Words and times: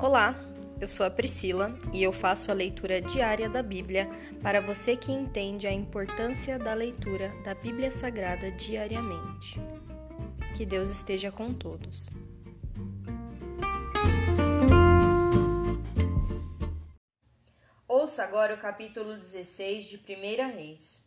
Olá, 0.00 0.32
eu 0.80 0.86
sou 0.86 1.04
a 1.04 1.10
Priscila 1.10 1.76
e 1.92 2.04
eu 2.04 2.12
faço 2.12 2.52
a 2.52 2.54
leitura 2.54 3.00
diária 3.00 3.48
da 3.48 3.64
Bíblia 3.64 4.08
para 4.40 4.60
você 4.60 4.96
que 4.96 5.10
entende 5.10 5.66
a 5.66 5.72
importância 5.72 6.56
da 6.56 6.72
leitura 6.72 7.34
da 7.42 7.52
Bíblia 7.52 7.90
Sagrada 7.90 8.48
diariamente. 8.52 9.60
Que 10.56 10.64
Deus 10.64 10.88
esteja 10.88 11.32
com 11.32 11.52
todos. 11.52 12.10
Ouça 17.88 18.22
agora 18.22 18.54
o 18.54 18.60
capítulo 18.60 19.16
16 19.16 19.86
de 19.86 19.96
1 19.96 20.54
Reis. 20.54 21.04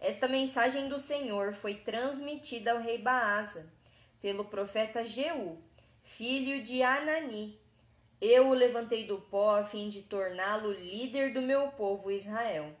Esta 0.00 0.26
mensagem 0.26 0.88
do 0.88 0.98
Senhor 0.98 1.56
foi 1.56 1.74
transmitida 1.74 2.72
ao 2.72 2.80
rei 2.80 2.96
Baasa 2.96 3.70
pelo 4.18 4.46
profeta 4.46 5.04
Jeú, 5.04 5.58
filho 6.02 6.62
de 6.62 6.82
Anani. 6.82 7.59
Eu 8.20 8.48
o 8.48 8.54
levantei 8.54 9.04
do 9.06 9.18
pó 9.18 9.56
a 9.56 9.64
fim 9.64 9.88
de 9.88 10.02
torná-lo 10.02 10.70
líder 10.72 11.32
do 11.32 11.40
meu 11.40 11.68
povo 11.68 12.10
Israel. 12.10 12.76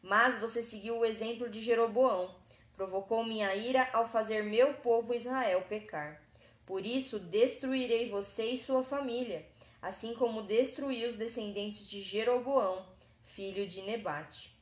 Mas 0.00 0.38
você 0.38 0.62
seguiu 0.62 0.98
o 0.98 1.04
exemplo 1.04 1.48
de 1.48 1.60
Jeroboão, 1.60 2.32
provocou 2.76 3.24
minha 3.24 3.52
ira 3.56 3.88
ao 3.92 4.06
fazer 4.08 4.44
meu 4.44 4.74
povo 4.74 5.12
Israel 5.12 5.62
pecar. 5.68 6.22
Por 6.64 6.86
isso 6.86 7.18
destruirei 7.18 8.08
você 8.08 8.50
e 8.50 8.58
sua 8.58 8.84
família, 8.84 9.44
assim 9.82 10.14
como 10.14 10.42
destruí 10.42 11.04
os 11.06 11.16
descendentes 11.16 11.88
de 11.88 12.00
Jeroboão, 12.00 12.86
filho 13.24 13.66
de 13.66 13.82
Nebate. 13.82 14.54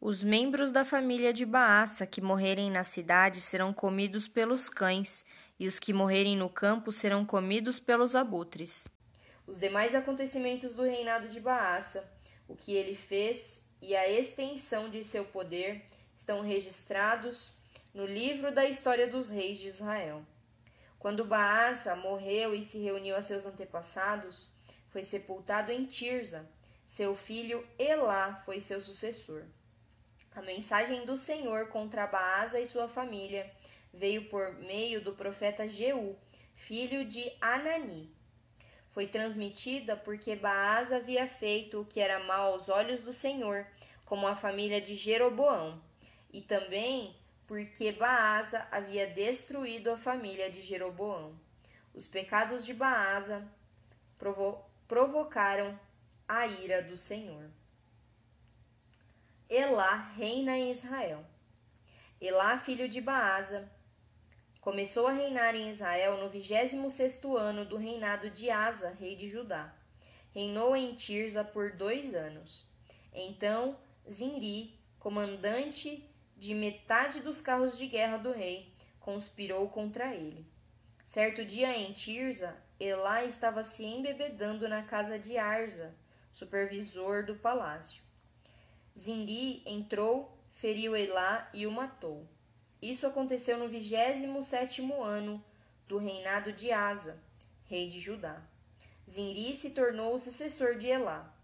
Os 0.00 0.24
membros 0.24 0.72
da 0.72 0.84
família 0.84 1.32
de 1.32 1.46
Baasa 1.46 2.04
que 2.06 2.20
morrerem 2.20 2.70
na 2.70 2.82
cidade 2.82 3.40
serão 3.40 3.72
comidos 3.72 4.26
pelos 4.26 4.68
cães, 4.68 5.24
e 5.58 5.68
os 5.68 5.78
que 5.78 5.92
morrerem 5.92 6.36
no 6.36 6.48
campo 6.48 6.90
serão 6.90 7.24
comidos 7.24 7.78
pelos 7.78 8.14
abutres. 8.14 8.88
Os 9.50 9.58
demais 9.58 9.96
acontecimentos 9.96 10.74
do 10.74 10.84
reinado 10.84 11.28
de 11.28 11.40
Baasa, 11.40 12.08
o 12.46 12.54
que 12.54 12.72
ele 12.72 12.94
fez 12.94 13.68
e 13.82 13.96
a 13.96 14.08
extensão 14.08 14.88
de 14.88 15.02
seu 15.02 15.24
poder 15.24 15.84
estão 16.16 16.40
registrados 16.40 17.54
no 17.92 18.06
livro 18.06 18.54
da 18.54 18.64
história 18.64 19.08
dos 19.08 19.28
reis 19.28 19.58
de 19.58 19.66
Israel. 19.66 20.24
Quando 21.00 21.24
Baasa 21.24 21.96
morreu 21.96 22.54
e 22.54 22.62
se 22.62 22.78
reuniu 22.78 23.16
a 23.16 23.22
seus 23.22 23.44
antepassados, 23.44 24.54
foi 24.88 25.02
sepultado 25.02 25.72
em 25.72 25.84
Tirza. 25.84 26.48
Seu 26.86 27.16
filho 27.16 27.66
Elá 27.76 28.40
foi 28.44 28.60
seu 28.60 28.80
sucessor. 28.80 29.42
A 30.30 30.42
mensagem 30.42 31.04
do 31.04 31.16
Senhor 31.16 31.70
contra 31.70 32.06
Baasa 32.06 32.60
e 32.60 32.68
sua 32.68 32.86
família 32.86 33.50
veio 33.92 34.28
por 34.28 34.52
meio 34.60 35.02
do 35.02 35.12
profeta 35.12 35.66
Jeú, 35.66 36.16
filho 36.54 37.04
de 37.04 37.32
Anani. 37.40 38.19
Foi 38.90 39.06
transmitida 39.06 39.96
porque 39.96 40.34
Baasa 40.34 40.96
havia 40.96 41.28
feito 41.28 41.80
o 41.80 41.84
que 41.84 42.00
era 42.00 42.18
mal 42.24 42.52
aos 42.52 42.68
olhos 42.68 43.00
do 43.00 43.12
Senhor, 43.12 43.66
como 44.04 44.26
a 44.26 44.34
família 44.34 44.80
de 44.80 44.96
Jeroboão, 44.96 45.80
e 46.32 46.40
também 46.40 47.14
porque 47.46 47.92
Baasa 47.92 48.66
havia 48.70 49.06
destruído 49.06 49.90
a 49.90 49.96
família 49.96 50.50
de 50.50 50.62
Jeroboão. 50.62 51.38
Os 51.94 52.06
pecados 52.06 52.64
de 52.64 52.72
Baasa 52.74 53.46
provo 54.18 54.64
provocaram 54.86 55.78
a 56.26 56.46
ira 56.46 56.82
do 56.82 56.96
Senhor. 56.96 57.50
Elá 59.48 60.12
reina 60.16 60.56
em 60.56 60.70
Israel. 60.70 61.24
Elá, 62.20 62.58
filho 62.58 62.88
de 62.88 63.00
Baasa, 63.00 63.70
começou 64.60 65.06
a 65.06 65.12
reinar 65.12 65.54
em 65.54 65.70
Israel 65.70 66.18
no 66.18 66.28
vigésimo 66.28 66.90
sexto 66.90 67.36
ano 67.36 67.64
do 67.64 67.76
reinado 67.76 68.30
de 68.30 68.50
Asa, 68.50 68.90
rei 68.90 69.16
de 69.16 69.26
Judá. 69.26 69.74
Reinou 70.34 70.76
em 70.76 70.94
Tirza 70.94 71.42
por 71.42 71.72
dois 71.72 72.14
anos. 72.14 72.66
Então 73.12 73.78
Zinri, 74.10 74.78
comandante 74.98 76.04
de 76.36 76.54
metade 76.54 77.20
dos 77.20 77.40
carros 77.40 77.76
de 77.76 77.86
guerra 77.86 78.18
do 78.18 78.32
rei, 78.32 78.74
conspirou 78.98 79.68
contra 79.68 80.14
ele. 80.14 80.46
Certo 81.06 81.44
dia 81.44 81.76
em 81.76 81.92
Tirza, 81.92 82.56
Elá 82.78 83.24
estava 83.24 83.64
se 83.64 83.84
embebedando 83.84 84.68
na 84.68 84.82
casa 84.82 85.18
de 85.18 85.36
Arza, 85.36 85.94
supervisor 86.32 87.24
do 87.24 87.34
palácio. 87.34 88.02
Zinri 88.98 89.62
entrou, 89.66 90.38
feriu 90.52 90.94
Elá 90.94 91.48
e 91.52 91.66
o 91.66 91.72
matou. 91.72 92.26
Isso 92.82 93.06
aconteceu 93.06 93.58
no 93.58 93.68
vigésimo 93.68 94.42
sétimo 94.42 95.02
ano 95.02 95.42
do 95.86 95.98
reinado 95.98 96.52
de 96.52 96.72
Asa, 96.72 97.22
rei 97.66 97.90
de 97.90 98.00
Judá. 98.00 98.40
Zinri 99.08 99.54
se 99.54 99.70
tornou 99.70 100.14
o 100.14 100.18
sucessor 100.18 100.76
de 100.76 100.86
Elá. 100.86 101.34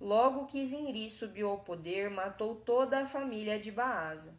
Logo 0.00 0.46
que 0.46 0.66
Zinri 0.66 1.10
subiu 1.10 1.50
ao 1.50 1.58
poder, 1.58 2.08
matou 2.10 2.56
toda 2.56 3.00
a 3.00 3.06
família 3.06 3.58
de 3.58 3.70
Baasa. 3.70 4.34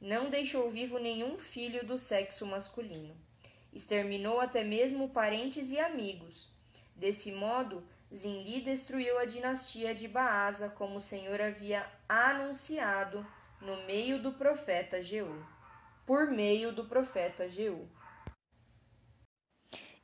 Não 0.00 0.28
deixou 0.28 0.70
vivo 0.70 0.98
nenhum 0.98 1.38
filho 1.38 1.84
do 1.86 1.96
sexo 1.96 2.46
masculino. 2.46 3.16
Exterminou 3.72 4.38
até 4.38 4.62
mesmo 4.62 5.08
parentes 5.08 5.72
e 5.72 5.80
amigos. 5.80 6.52
Desse 6.94 7.32
modo, 7.32 7.82
Zinri 8.14 8.60
destruiu 8.60 9.18
a 9.18 9.24
dinastia 9.24 9.94
de 9.94 10.06
Baasa, 10.06 10.68
como 10.68 10.98
o 10.98 11.00
Senhor 11.00 11.40
havia 11.40 11.84
anunciado 12.08 13.26
no 13.60 13.82
meio 13.86 14.22
do 14.22 14.32
profeta 14.32 15.02
Jeú. 15.02 15.53
Por 16.06 16.30
meio 16.30 16.72
do 16.72 16.84
profeta 16.84 17.48
Jeú. 17.48 17.88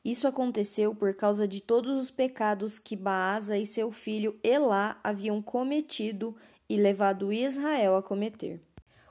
Isso 0.03 0.27
aconteceu 0.27 0.95
por 0.95 1.15
causa 1.15 1.47
de 1.47 1.61
todos 1.61 2.01
os 2.01 2.11
pecados 2.11 2.79
que 2.79 2.97
Baasa 2.97 3.59
e 3.59 3.67
seu 3.67 3.93
filho 3.93 4.41
Elá 4.43 4.99
haviam 5.05 5.43
cometido 5.43 6.35
e 6.69 6.77
levado 6.77 7.33
Israel 7.33 7.97
a 7.97 8.03
cometer. 8.03 8.63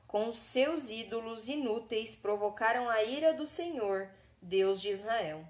Com 0.07 0.33
seus 0.33 0.89
ídolos 0.89 1.47
inúteis 1.47 2.15
provocaram 2.15 2.89
a 2.89 3.03
ira 3.03 3.33
do 3.35 3.45
Senhor, 3.45 4.09
Deus 4.41 4.81
de 4.81 4.89
Israel. 4.89 5.45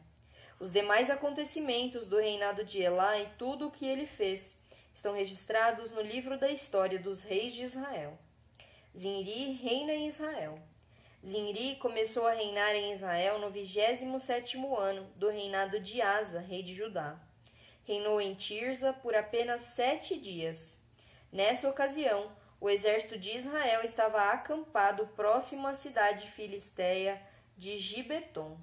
Os 0.60 0.70
demais 0.70 1.10
acontecimentos 1.10 2.06
do 2.06 2.18
reinado 2.18 2.66
de 2.66 2.82
Elá 2.82 3.18
e 3.18 3.30
tudo 3.38 3.68
o 3.68 3.72
que 3.72 3.86
ele 3.86 4.06
fez 4.06 4.60
estão 4.94 5.14
registrados 5.14 5.92
no 5.92 6.02
livro 6.02 6.38
da 6.38 6.52
história 6.52 7.00
dos 7.00 7.24
reis 7.24 7.54
de 7.54 7.64
Israel. 7.64 8.20
Zinri 8.98 9.54
reina 9.54 9.94
em 9.94 10.10
Israel. 10.10 10.60
Zinri 11.26 11.76
começou 11.76 12.26
a 12.26 12.32
reinar 12.32 12.74
em 12.76 12.94
Israel 12.94 13.40
no 13.40 13.50
vigésimo 13.50 14.20
sétimo 14.22 14.78
ano 14.78 15.06
do 15.18 15.30
reinado 15.30 15.78
de 15.80 16.02
Asa, 16.02 16.40
rei 16.40 16.64
de 16.64 16.74
Judá. 16.74 17.20
Reinou 17.84 18.22
em 18.22 18.34
Tirza 18.36 18.94
por 18.94 19.14
apenas 19.14 19.62
sete 19.62 20.18
dias. 20.18 20.82
Nessa 21.30 21.70
ocasião, 21.70 22.32
o 22.62 22.70
exército 22.70 23.18
de 23.18 23.36
Israel 23.36 23.84
estava 23.84 24.32
acampado 24.32 25.08
próximo 25.08 25.68
à 25.68 25.74
cidade 25.74 26.26
filisteia 26.28 27.22
de 27.58 27.78
Gibeton. 27.78 28.58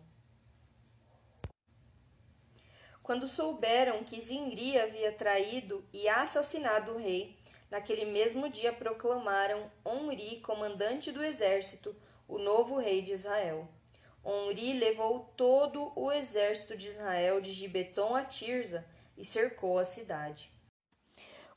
Quando 3.03 3.29
souberam 3.29 4.03
que 4.03 4.21
Zinri 4.21 4.79
havia 4.79 5.13
traído 5.13 5.87
e 5.93 6.09
assassinado 6.09 6.95
o 6.95 6.99
rei, 6.99 7.39
naquele 7.71 8.07
mesmo 8.07 8.49
dia 8.49 8.73
proclamaram 8.73 9.71
Onri 9.85 10.41
comandante 10.41 11.13
do 11.13 11.23
exército, 11.23 11.95
o 12.29 12.39
novo 12.39 12.79
rei 12.79 13.03
de 13.03 13.13
Israel. 13.13 13.69
Onri 14.25 14.73
levou 14.73 15.21
todo 15.37 15.93
o 15.95 16.11
exército 16.11 16.77
de 16.77 16.89
Israel 16.89 17.41
de 17.41 17.53
Gibeton 17.53 18.15
a 18.15 18.25
Tirza 18.25 18.85
e 19.17 19.25
cercou 19.25 19.79
a 19.79 19.85
cidade. 19.85 20.51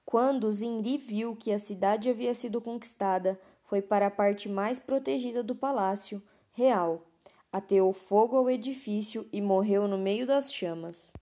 Quando 0.06 0.52
Zinri 0.52 0.98
viu 0.98 1.36
que 1.36 1.52
a 1.52 1.60
cidade 1.60 2.10
havia 2.10 2.34
sido 2.34 2.62
conquistada, 2.62 3.40
foi 3.64 3.82
para 3.82 4.08
a 4.08 4.12
parte 4.12 4.48
mais 4.48 4.80
protegida 4.80 5.44
do 5.44 5.56
palácio 5.56 6.22
real, 6.52 7.08
ateou 7.52 7.94
fogo 7.94 8.36
ao 8.36 8.50
edifício 8.50 9.28
e 9.32 9.42
morreu 9.42 9.88
no 9.88 9.98
meio 9.98 10.26
das 10.26 10.54
chamas. 10.54 11.14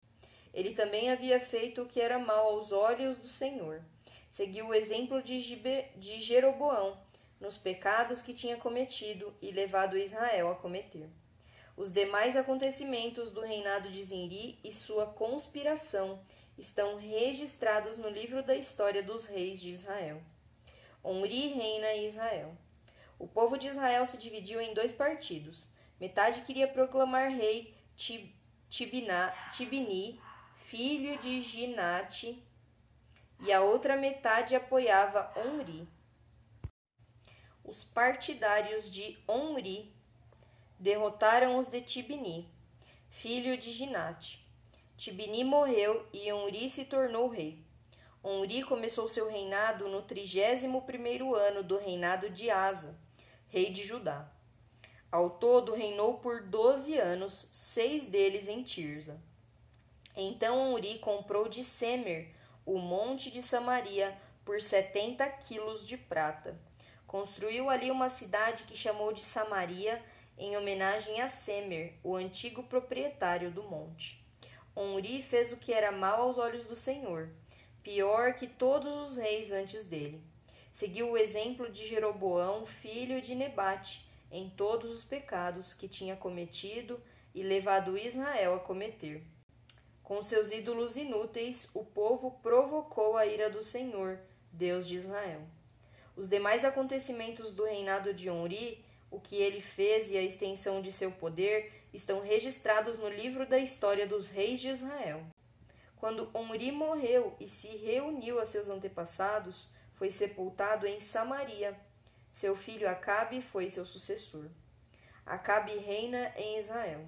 Ele 0.52 0.72
também 0.74 1.10
havia 1.10 1.38
feito 1.38 1.82
o 1.82 1.86
que 1.86 2.00
era 2.00 2.18
mal 2.18 2.54
aos 2.54 2.72
olhos 2.72 3.18
do 3.18 3.28
Senhor. 3.28 3.82
Seguiu 4.30 4.68
o 4.68 4.74
exemplo 4.74 5.22
de, 5.22 5.38
Gibe, 5.38 5.86
de 5.96 6.18
Jeroboão 6.18 6.96
nos 7.46 7.56
pecados 7.56 8.20
que 8.20 8.34
tinha 8.34 8.56
cometido 8.56 9.32
e 9.40 9.52
levado 9.52 9.96
Israel 9.96 10.50
a 10.50 10.56
cometer. 10.56 11.08
Os 11.76 11.92
demais 11.92 12.36
acontecimentos 12.36 13.30
do 13.30 13.40
reinado 13.40 13.88
de 13.88 14.02
Zinri 14.02 14.58
e 14.64 14.72
sua 14.72 15.06
conspiração 15.06 16.20
estão 16.58 16.96
registrados 16.96 17.98
no 17.98 18.08
livro 18.08 18.42
da 18.42 18.56
história 18.56 19.00
dos 19.00 19.26
reis 19.26 19.60
de 19.60 19.70
Israel. 19.70 20.20
Omri 21.04 21.52
reina 21.52 21.92
em 21.92 22.08
Israel. 22.08 22.52
O 23.16 23.28
povo 23.28 23.56
de 23.56 23.68
Israel 23.68 24.04
se 24.06 24.18
dividiu 24.18 24.60
em 24.60 24.74
dois 24.74 24.90
partidos. 24.90 25.68
Metade 26.00 26.40
queria 26.40 26.66
proclamar 26.66 27.30
rei 27.30 27.72
Tibina, 28.68 29.32
Tibni 29.52 30.20
filho 30.64 31.16
de 31.18 31.40
Ginate, 31.40 32.42
e 33.38 33.52
a 33.52 33.60
outra 33.60 33.94
metade 33.96 34.56
apoiava 34.56 35.32
Omri. 35.36 35.86
Os 37.66 37.82
partidários 37.82 38.88
de 38.88 39.18
Omri 39.26 39.92
derrotaram 40.78 41.58
os 41.58 41.66
de 41.66 41.80
Tibni, 41.80 42.48
filho 43.10 43.58
de 43.58 43.72
Ginate. 43.72 44.46
Tibni 44.96 45.42
morreu 45.42 46.06
e 46.12 46.32
Onri 46.32 46.70
se 46.70 46.84
tornou 46.84 47.26
rei. 47.26 47.58
Onri 48.22 48.62
começou 48.62 49.08
seu 49.08 49.28
reinado 49.28 49.88
no 49.88 50.00
trigésimo 50.02 50.82
primeiro 50.82 51.34
ano 51.34 51.64
do 51.64 51.76
reinado 51.76 52.30
de 52.30 52.48
Asa, 52.50 52.96
rei 53.48 53.72
de 53.72 53.84
Judá. 53.84 54.30
Ao 55.10 55.28
todo 55.28 55.74
reinou 55.74 56.18
por 56.18 56.42
doze 56.44 56.96
anos, 56.96 57.48
seis 57.52 58.04
deles 58.04 58.46
em 58.46 58.62
Tirza. 58.62 59.20
Então 60.14 60.72
Onri 60.72 61.00
comprou 61.00 61.48
de 61.48 61.64
Semer 61.64 62.32
o 62.64 62.78
monte 62.78 63.28
de 63.28 63.42
Samaria 63.42 64.16
por 64.44 64.62
setenta 64.62 65.28
quilos 65.28 65.84
de 65.84 65.96
prata. 65.96 66.56
Construiu 67.06 67.70
ali 67.70 67.90
uma 67.90 68.08
cidade 68.08 68.64
que 68.64 68.76
chamou 68.76 69.12
de 69.12 69.22
Samaria 69.22 70.02
em 70.36 70.56
homenagem 70.56 71.20
a 71.20 71.28
Semer, 71.28 71.94
o 72.02 72.14
antigo 72.14 72.64
proprietário 72.64 73.50
do 73.50 73.62
monte. 73.62 74.24
Onri 74.74 75.22
fez 75.22 75.52
o 75.52 75.56
que 75.56 75.72
era 75.72 75.90
mal 75.90 76.22
aos 76.22 76.36
olhos 76.36 76.66
do 76.66 76.76
Senhor, 76.76 77.30
pior 77.82 78.34
que 78.34 78.46
todos 78.46 79.10
os 79.10 79.16
reis 79.16 79.50
antes 79.50 79.84
dele. 79.84 80.22
Seguiu 80.72 81.10
o 81.10 81.16
exemplo 81.16 81.70
de 81.70 81.86
Jeroboão, 81.86 82.66
filho 82.66 83.22
de 83.22 83.34
Nebate, 83.34 84.06
em 84.30 84.50
todos 84.50 84.90
os 84.90 85.04
pecados 85.04 85.72
que 85.72 85.88
tinha 85.88 86.16
cometido 86.16 87.00
e 87.34 87.42
levado 87.42 87.96
Israel 87.96 88.56
a 88.56 88.60
cometer. 88.60 89.22
Com 90.02 90.22
seus 90.22 90.50
ídolos 90.50 90.96
inúteis, 90.96 91.70
o 91.72 91.84
povo 91.84 92.32
provocou 92.42 93.16
a 93.16 93.24
ira 93.24 93.48
do 93.48 93.64
Senhor, 93.64 94.20
Deus 94.52 94.86
de 94.86 94.96
Israel. 94.96 95.40
Os 96.16 96.28
demais 96.28 96.64
acontecimentos 96.64 97.52
do 97.52 97.64
reinado 97.64 98.14
de 98.14 98.30
Onri, 98.30 98.82
o 99.10 99.20
que 99.20 99.36
ele 99.36 99.60
fez 99.60 100.10
e 100.10 100.16
a 100.16 100.22
extensão 100.22 100.80
de 100.80 100.90
seu 100.90 101.12
poder, 101.12 101.72
estão 101.92 102.20
registrados 102.20 102.96
no 102.96 103.08
livro 103.08 103.46
da 103.46 103.58
história 103.58 104.06
dos 104.06 104.30
reis 104.30 104.58
de 104.58 104.68
Israel. 104.68 105.22
Quando 105.96 106.30
Onri 106.34 106.72
morreu 106.72 107.36
e 107.38 107.46
se 107.46 107.68
reuniu 107.68 108.40
a 108.40 108.46
seus 108.46 108.68
antepassados, 108.68 109.70
foi 109.94 110.10
sepultado 110.10 110.86
em 110.86 111.00
Samaria. 111.00 111.78
Seu 112.32 112.56
filho 112.56 112.88
Acabe 112.88 113.42
foi 113.42 113.68
seu 113.68 113.84
sucessor. 113.84 114.46
Acabe 115.24 115.76
reina 115.76 116.32
em 116.36 116.58
Israel. 116.58 117.04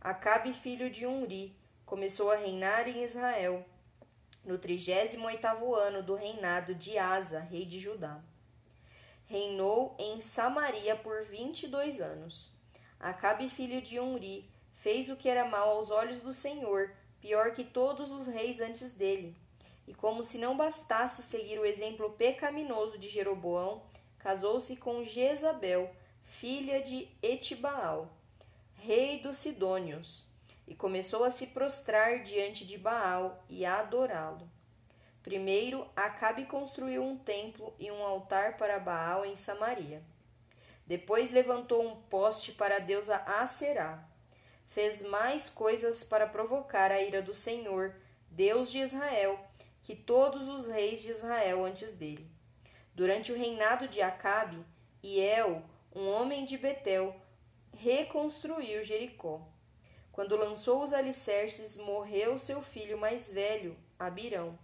Acabe, 0.00 0.52
filho 0.52 0.90
de 0.90 1.06
Onri, 1.06 1.56
começou 1.84 2.30
a 2.30 2.36
reinar 2.36 2.88
em 2.88 3.02
Israel 3.02 3.64
no 4.46 4.56
trigésimo 4.56 5.26
oitavo 5.26 5.74
ano 5.74 6.02
do 6.02 6.14
reinado 6.14 6.74
de 6.74 6.96
Asa, 6.96 7.40
rei 7.40 7.66
de 7.66 7.80
Judá. 7.80 8.20
Reinou 9.26 9.96
em 9.98 10.20
Samaria 10.20 10.94
por 10.94 11.24
vinte 11.24 11.64
e 11.64 11.68
dois 11.68 12.00
anos. 12.00 12.52
Acabe, 12.98 13.48
filho 13.48 13.82
de 13.82 13.98
Onri, 13.98 14.48
fez 14.76 15.10
o 15.10 15.16
que 15.16 15.28
era 15.28 15.44
mal 15.44 15.70
aos 15.70 15.90
olhos 15.90 16.20
do 16.20 16.32
Senhor, 16.32 16.94
pior 17.20 17.54
que 17.54 17.64
todos 17.64 18.12
os 18.12 18.26
reis 18.26 18.60
antes 18.60 18.92
dele. 18.92 19.36
E 19.88 19.92
como 19.92 20.22
se 20.22 20.38
não 20.38 20.56
bastasse 20.56 21.24
seguir 21.24 21.58
o 21.58 21.66
exemplo 21.66 22.12
pecaminoso 22.12 22.98
de 22.98 23.08
Jeroboão, 23.08 23.82
casou-se 24.18 24.76
com 24.76 25.02
Jezabel, 25.02 25.92
filha 26.22 26.80
de 26.80 27.08
Etibaal, 27.20 28.16
rei 28.74 29.20
dos 29.20 29.38
Sidônios 29.38 30.28
e 30.66 30.74
começou 30.74 31.24
a 31.24 31.30
se 31.30 31.48
prostrar 31.48 32.22
diante 32.22 32.66
de 32.66 32.76
Baal 32.76 33.44
e 33.48 33.64
a 33.64 33.78
adorá-lo. 33.78 34.50
Primeiro, 35.22 35.86
Acabe 35.96 36.44
construiu 36.44 37.02
um 37.02 37.16
templo 37.16 37.74
e 37.78 37.90
um 37.90 38.02
altar 38.02 38.56
para 38.56 38.78
Baal 38.78 39.24
em 39.24 39.34
Samaria. 39.34 40.02
Depois 40.86 41.32
levantou 41.32 41.84
um 41.84 41.96
poste 42.02 42.52
para 42.52 42.76
a 42.76 42.80
deusa 42.80 43.16
Aserá. 43.26 44.08
Fez 44.68 45.02
mais 45.02 45.50
coisas 45.50 46.04
para 46.04 46.28
provocar 46.28 46.92
a 46.92 47.02
ira 47.02 47.20
do 47.20 47.34
Senhor, 47.34 47.94
Deus 48.30 48.70
de 48.70 48.78
Israel, 48.78 49.40
que 49.82 49.96
todos 49.96 50.46
os 50.48 50.68
reis 50.68 51.02
de 51.02 51.10
Israel 51.10 51.64
antes 51.64 51.92
dele. 51.92 52.30
Durante 52.94 53.32
o 53.32 53.36
reinado 53.36 53.88
de 53.88 54.00
Acabe, 54.00 54.64
Iel, 55.02 55.62
um 55.94 56.08
homem 56.08 56.44
de 56.44 56.56
Betel, 56.56 57.14
reconstruiu 57.76 58.82
Jericó. 58.82 59.46
Quando 60.16 60.34
lançou 60.34 60.82
os 60.82 60.94
alicerces, 60.94 61.76
morreu 61.76 62.38
seu 62.38 62.62
filho 62.62 62.96
mais 62.96 63.30
velho, 63.30 63.76
Abirão. 63.98 64.58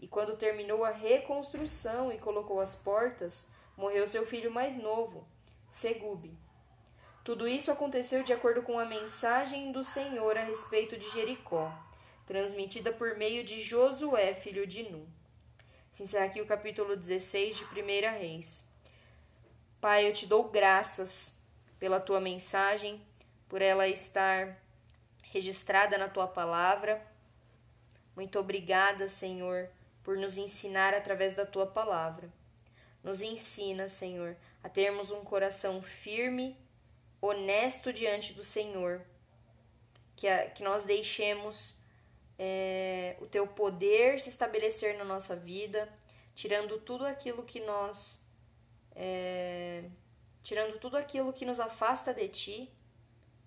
E 0.00 0.08
quando 0.08 0.36
terminou 0.36 0.84
a 0.84 0.90
reconstrução 0.90 2.12
e 2.12 2.18
colocou 2.18 2.60
as 2.60 2.74
portas, 2.74 3.46
morreu 3.76 4.08
seu 4.08 4.26
filho 4.26 4.50
mais 4.50 4.76
novo, 4.76 5.24
Segube. 5.70 6.36
Tudo 7.22 7.46
isso 7.46 7.70
aconteceu 7.70 8.24
de 8.24 8.32
acordo 8.32 8.60
com 8.60 8.76
a 8.76 8.84
mensagem 8.84 9.70
do 9.70 9.84
Senhor 9.84 10.36
a 10.36 10.42
respeito 10.42 10.98
de 10.98 11.08
Jericó, 11.10 11.72
transmitida 12.26 12.92
por 12.92 13.16
meio 13.16 13.44
de 13.44 13.62
Josué, 13.62 14.34
filho 14.34 14.66
de 14.66 14.82
Nun. 14.82 15.06
Se 15.92 16.02
encerra 16.02 16.24
aqui 16.24 16.40
o 16.40 16.46
capítulo 16.46 16.96
16 16.96 17.56
de 17.56 17.64
1 17.64 18.18
Reis. 18.18 18.64
Pai, 19.80 20.08
eu 20.08 20.12
te 20.12 20.26
dou 20.26 20.48
graças 20.48 21.38
pela 21.78 22.00
tua 22.00 22.18
mensagem, 22.18 23.00
por 23.48 23.62
ela 23.62 23.86
estar 23.86 24.58
registrada 25.32 25.98
na 25.98 26.08
tua 26.08 26.26
palavra. 26.26 27.04
Muito 28.14 28.38
obrigada, 28.38 29.08
Senhor, 29.08 29.68
por 30.02 30.16
nos 30.16 30.36
ensinar 30.36 30.94
através 30.94 31.32
da 31.34 31.46
tua 31.46 31.66
palavra. 31.66 32.32
Nos 33.02 33.20
ensina, 33.20 33.88
Senhor, 33.88 34.36
a 34.62 34.68
termos 34.68 35.10
um 35.10 35.22
coração 35.22 35.80
firme, 35.80 36.56
honesto 37.20 37.92
diante 37.92 38.32
do 38.32 38.44
Senhor, 38.44 39.02
que, 40.16 40.26
a, 40.26 40.50
que 40.50 40.62
nós 40.62 40.82
deixemos 40.84 41.76
é, 42.38 43.16
o 43.20 43.26
teu 43.26 43.46
poder 43.46 44.20
se 44.20 44.28
estabelecer 44.28 44.96
na 44.96 45.04
nossa 45.04 45.36
vida, 45.36 45.88
tirando 46.34 46.78
tudo 46.78 47.04
aquilo 47.06 47.42
que 47.44 47.60
nós. 47.60 48.20
É, 48.94 49.84
tirando 50.42 50.78
tudo 50.80 50.96
aquilo 50.96 51.32
que 51.32 51.44
nos 51.44 51.60
afasta 51.60 52.12
de 52.12 52.28
ti 52.28 52.77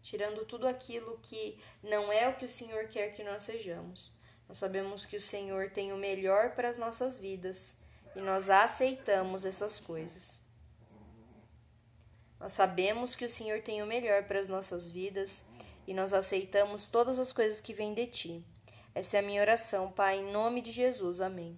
tirando 0.01 0.45
tudo 0.45 0.68
aquilo 0.68 1.19
que 1.21 1.59
não 1.83 2.12
é 2.12 2.27
o 2.27 2.36
que 2.36 2.45
o 2.45 2.50
Senhor 2.50 2.88
quer 2.88 3.13
que 3.13 3.24
nós 3.24 3.44
sejamos. 3.44 4.12
Nós 4.48 4.57
sabemos 4.57 5.06
que 5.06 5.15
o 5.15 5.21
Senhor 5.21 5.69
tem 5.69 5.94
o 5.94 5.98
melhor 5.98 6.56
para 6.56 6.69
as 6.69 6.77
nossas 6.77 7.18
vidas 7.18 7.80
e 8.15 8.21
nós 8.21 8.50
aceitamos 8.50 9.45
essas 9.45 9.80
coisas. 9.80 10.42
Nós 12.39 12.51
sabemos 12.51 13.15
que 13.15 13.25
o 13.25 13.30
Senhor 13.30 13.62
tem 13.62 13.81
o 13.81 13.88
melhor 13.88 14.24
para 14.24 14.39
as 14.39 14.48
nossas 14.48 14.89
vidas 14.89 15.45
e 15.88 15.94
nós 15.94 16.12
aceitamos 16.12 16.86
todas 16.86 17.19
as 17.19 17.31
coisas 17.31 17.62
que 17.62 17.74
vêm 17.74 17.94
de 17.94 18.07
ti. 18.07 18.45
Essa 18.93 19.17
é 19.17 19.20
a 19.20 19.24
minha 19.24 19.41
oração, 19.41 19.91
Pai, 19.91 20.20
em 20.20 20.31
nome 20.31 20.62
de 20.62 20.72
Jesus. 20.72 21.22
Amém. 21.22 21.58